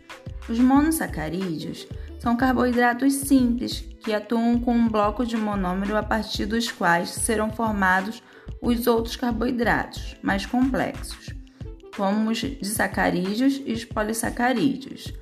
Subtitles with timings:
[0.47, 1.89] Os monossacarídeos
[2.21, 7.51] são carboidratos simples que atuam com um bloco de monômero a partir dos quais serão
[7.51, 8.23] formados
[8.61, 11.39] os outros carboidratos mais complexos
[11.99, 15.13] como os disacarídeos e os polissacarídeos.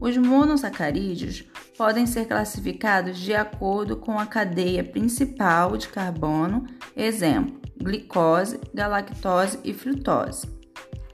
[0.00, 1.44] Os monossacarídeos
[1.78, 9.72] podem ser classificados de acordo com a cadeia principal de carbono, exemplo, glicose, galactose e
[9.72, 10.48] frutose.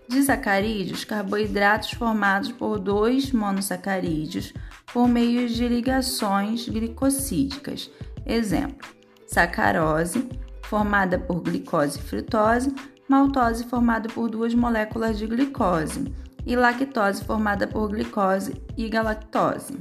[0.08, 4.54] Disacarídeos, carboidratos formados por dois monossacarídeos
[4.90, 7.90] por meio de ligações glicosídicas,
[8.24, 8.88] exemplo,
[9.26, 10.26] sacarose,
[10.62, 12.74] formada por glicose e frutose,
[13.10, 16.14] maltose formada por duas moléculas de glicose
[16.46, 19.76] e lactose formada por glicose e galactose.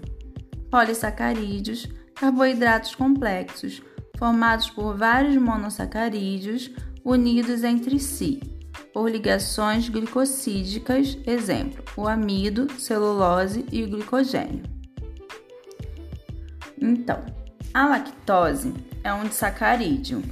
[0.72, 3.84] Polissacarídeos, carboidratos complexos
[4.18, 6.72] formados por vários monossacarídeos
[7.06, 8.42] unidos entre si
[8.92, 14.64] por ligações glicosídicas, exemplo, o amido, celulose e o glicogênio.
[16.82, 17.24] Então,
[17.72, 20.24] a lactose é um disacarídeo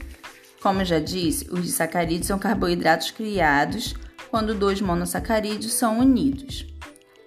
[0.67, 3.95] como já disse, os disacarídeos são carboidratos criados
[4.29, 6.67] quando dois monossacarídeos são unidos.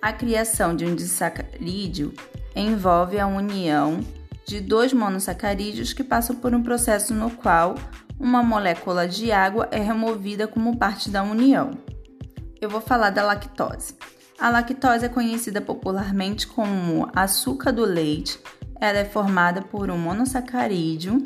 [0.02, 2.12] A criação de um disacarídeo
[2.54, 4.00] envolve a união
[4.46, 7.76] de dois monossacarídeos que passam por um processo no qual
[8.18, 11.70] uma molécula de água é removida como parte da união.
[12.60, 13.94] Eu vou falar da lactose.
[14.38, 18.38] A lactose é conhecida popularmente como açúcar do leite.
[18.78, 21.22] Ela é formada por um monossacarídeo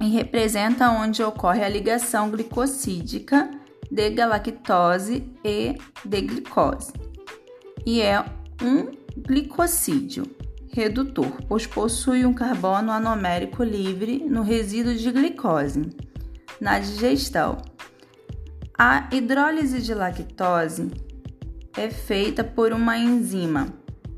[0.00, 3.50] e representa onde ocorre a ligação glicosídica
[3.90, 6.92] de galactose e de glicose.
[7.84, 8.24] E é
[8.62, 10.24] um glicosídeo
[10.70, 15.90] redutor, pois possui um carbono anomérico livre no resíduo de glicose.
[16.60, 17.58] Na digestão,
[18.76, 20.90] a hidrólise de lactose
[21.76, 23.68] é feita por uma enzima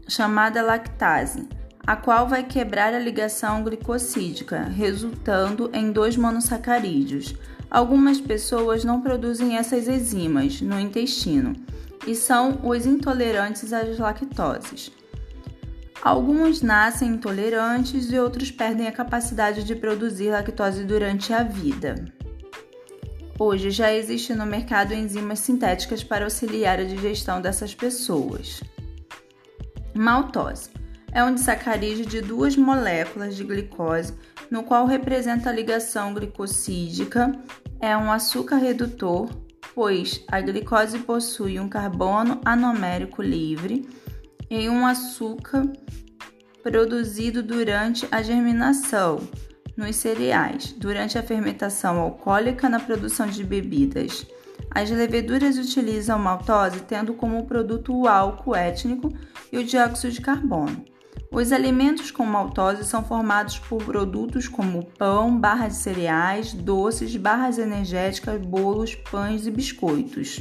[0.08, 1.48] chamada lactase
[1.90, 7.34] a qual vai quebrar a ligação glicosídica, resultando em dois monossacarídeos.
[7.68, 11.52] Algumas pessoas não produzem essas enzimas no intestino
[12.06, 14.92] e são os intolerantes às lactoses.
[16.00, 22.04] Alguns nascem intolerantes e outros perdem a capacidade de produzir lactose durante a vida.
[23.36, 28.62] Hoje já existe no mercado enzimas sintéticas para auxiliar a digestão dessas pessoas.
[29.92, 30.78] Maltose
[31.12, 34.14] é um disacarídeo de duas moléculas de glicose,
[34.50, 37.32] no qual representa a ligação glicosídica.
[37.80, 39.28] É um açúcar redutor,
[39.74, 43.88] pois a glicose possui um carbono anomérico livre
[44.48, 45.70] e um açúcar
[46.62, 49.20] produzido durante a germinação
[49.76, 54.26] nos cereais, durante a fermentação alcoólica na produção de bebidas.
[54.70, 59.08] As leveduras utilizam maltose tendo como produto o álcool étnico
[59.50, 60.84] e o dióxido de carbono.
[61.32, 67.58] Os alimentos com maltose são formados por produtos como pão, barras de cereais, doces, barras
[67.58, 70.40] energéticas, bolos, pães e biscoitos,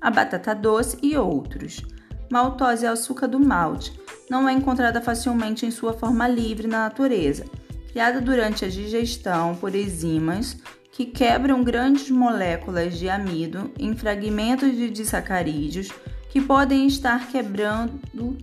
[0.00, 1.82] a batata doce e outros.
[2.30, 3.92] Maltose é açúcar do malte.
[4.30, 7.44] Não é encontrada facilmente em sua forma livre na natureza.
[7.90, 10.56] Criada durante a digestão por enzimas
[10.90, 15.88] que quebram grandes moléculas de amido em fragmentos de disacarídeos
[16.30, 18.38] que podem estar quebrando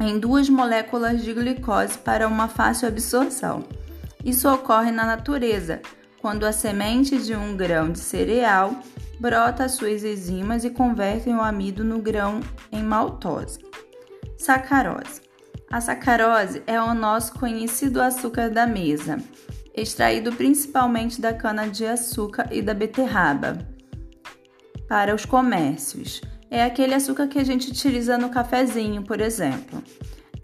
[0.00, 3.64] em duas moléculas de glicose para uma fácil absorção.
[4.24, 5.80] Isso ocorre na natureza,
[6.20, 8.76] quando a semente de um grão de cereal
[9.18, 12.40] brota suas enzimas e convertem o amido no grão
[12.70, 13.58] em maltose.
[14.36, 15.20] Sacarose.
[15.70, 19.18] A sacarose é o nosso conhecido açúcar da mesa,
[19.74, 23.58] extraído principalmente da cana-de-açúcar e da beterraba.
[24.88, 29.82] Para os comércios, é aquele açúcar que a gente utiliza no cafezinho, por exemplo.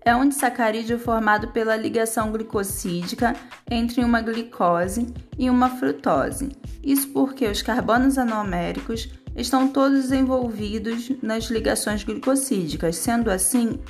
[0.04, 3.34] É um disacarídeo formado pela ligação glicosídica
[3.70, 5.06] entre uma glicose
[5.38, 6.50] e uma frutose.
[6.82, 13.80] Isso porque os carbonos anoméricos estão todos envolvidos nas ligações glicosídicas, sendo assim,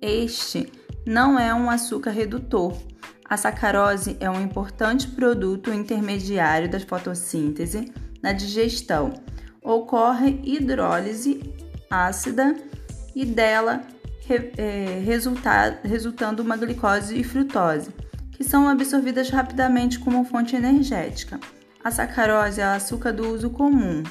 [0.00, 0.72] este
[1.04, 2.76] não é um açúcar redutor.
[3.28, 9.12] A sacarose é um importante produto intermediário da fotossíntese na digestão.
[9.68, 11.42] Ocorre hidrólise
[11.90, 12.56] ácida
[13.14, 13.82] e dela
[14.56, 17.90] é, resultar, resultando uma glicose e frutose,
[18.32, 21.38] que são absorvidas rapidamente como fonte energética.
[21.84, 24.02] A sacarose é açúcar do uso comum,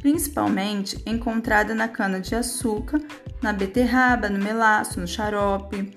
[0.00, 3.00] principalmente encontrada na cana-de-açúcar,
[3.42, 5.92] na beterraba, no melaço, no xarope,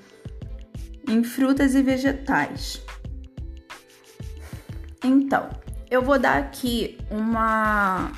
[1.07, 2.81] em frutas e vegetais.
[5.04, 5.50] Então,
[5.88, 8.12] eu vou dar aqui uma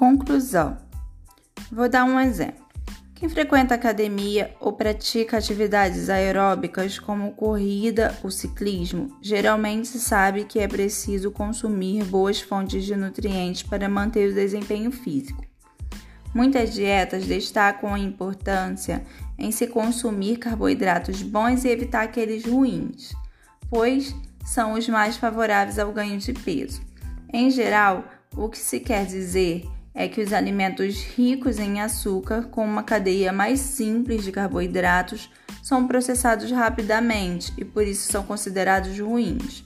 [0.00, 0.78] Conclusão:
[1.70, 2.64] Vou dar um exemplo.
[3.14, 10.66] Quem frequenta academia ou pratica atividades aeróbicas como corrida ou ciclismo, geralmente sabe que é
[10.66, 15.44] preciso consumir boas fontes de nutrientes para manter o desempenho físico.
[16.34, 19.04] Muitas dietas destacam a importância
[19.38, 23.12] em se consumir carboidratos bons e evitar aqueles ruins,
[23.68, 24.16] pois
[24.46, 26.80] são os mais favoráveis ao ganho de peso.
[27.30, 28.02] Em geral,
[28.34, 29.68] o que se quer dizer
[30.00, 35.28] é que os alimentos ricos em açúcar, com uma cadeia mais simples de carboidratos,
[35.62, 39.62] são processados rapidamente e por isso são considerados ruins.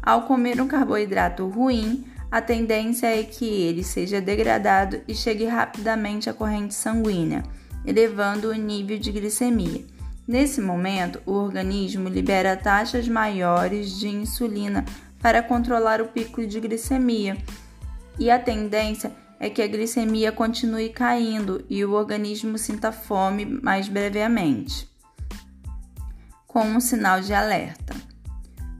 [0.00, 6.30] Ao comer um carboidrato ruim, a tendência é que ele seja degradado e chegue rapidamente
[6.30, 7.42] à corrente sanguínea,
[7.84, 9.84] elevando o nível de glicemia.
[10.28, 14.84] Nesse momento, o organismo libera taxas maiores de insulina
[15.20, 17.36] para controlar o pico de glicemia,
[18.16, 19.10] e a tendência
[19.42, 24.88] é que a glicemia continue caindo e o organismo sinta fome mais brevemente,
[26.46, 27.92] com um sinal de alerta.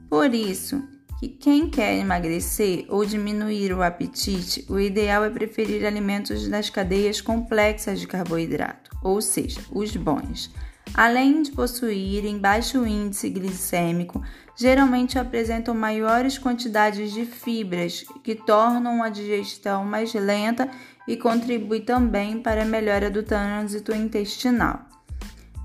[0.09, 0.81] Por isso,
[1.19, 7.19] que quem quer emagrecer ou diminuir o apetite, o ideal é preferir alimentos das cadeias
[7.19, 10.49] complexas de carboidrato, ou seja, os bons
[10.93, 14.21] além de possuírem baixo índice glicêmico,
[14.55, 20.69] geralmente apresentam maiores quantidades de fibras, que tornam a digestão mais lenta
[21.07, 24.81] e contribui também para a melhora do trânsito intestinal.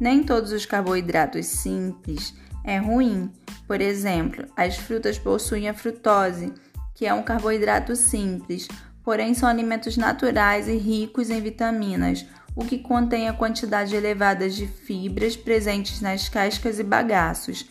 [0.00, 2.34] Nem todos os carboidratos simples
[2.64, 3.30] é ruim.
[3.66, 6.52] Por exemplo, as frutas possuem a frutose,
[6.94, 8.68] que é um carboidrato simples,
[9.04, 12.24] porém são alimentos naturais e ricos em vitaminas,
[12.58, 17.64] o que contém a quantidade elevada de fibras presentes nas cascas e bagaços.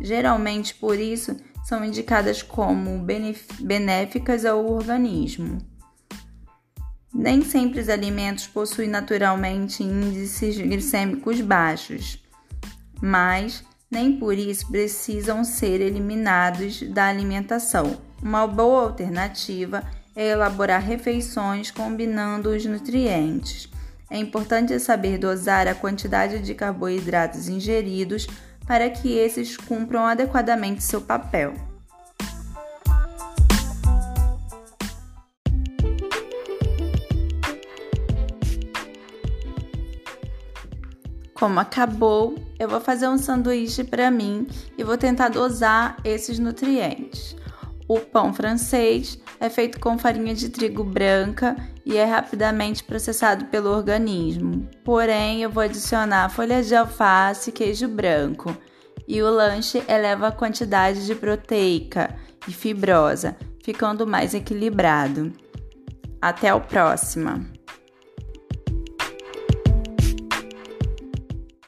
[0.00, 3.00] Geralmente, por isso, são indicadas como
[3.60, 5.58] benéficas ao organismo.
[7.14, 12.20] Nem sempre os alimentos possuem naturalmente índices glicêmicos baixos,
[13.00, 17.98] mas nem por isso precisam ser eliminados da alimentação.
[18.20, 19.84] Uma boa alternativa
[20.16, 23.72] é elaborar refeições combinando os nutrientes.
[24.14, 28.28] É importante saber dosar a quantidade de carboidratos ingeridos
[28.64, 31.52] para que esses cumpram adequadamente seu papel.
[41.34, 44.46] Como acabou, eu vou fazer um sanduíche para mim
[44.78, 47.34] e vou tentar dosar esses nutrientes.
[47.88, 53.70] O pão francês é feito com farinha de trigo branca e é rapidamente processado pelo
[53.70, 54.68] organismo.
[54.82, 58.56] Porém, eu vou adicionar folhas de alface e queijo branco.
[59.06, 62.16] E o lanche eleva a quantidade de proteica
[62.48, 65.32] e fibrosa, ficando mais equilibrado.
[66.20, 67.53] Até o próximo!